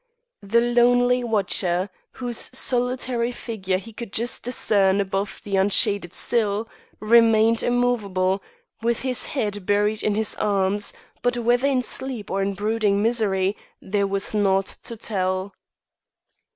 [0.41, 6.67] The lonely watcher, whose solitary figure he could just discern above the unshaded sill,
[6.99, 8.41] remained immovable,
[8.81, 10.91] with his head buried in his arms,
[11.21, 15.53] but whether in sleep or in brooding misery, there was naught to tell.